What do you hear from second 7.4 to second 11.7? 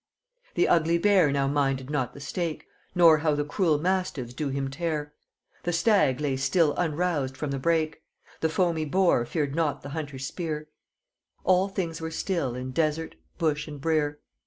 the brake; The foamy boar feared not the hunter's spear: All